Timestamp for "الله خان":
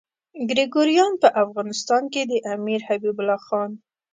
3.21-3.71